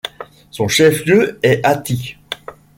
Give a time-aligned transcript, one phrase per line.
[0.49, 2.17] Son chef-lieu est Ati.